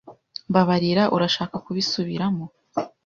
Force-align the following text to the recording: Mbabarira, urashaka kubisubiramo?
Mbabarira, 0.49 1.03
urashaka 1.15 1.55
kubisubiramo? 1.65 2.45